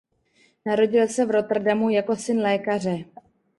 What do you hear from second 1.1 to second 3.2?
v Rotterdamu jako syn lékaře.